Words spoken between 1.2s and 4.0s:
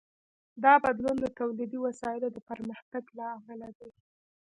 د تولیدي وسایلو د پرمختګ له امله دی.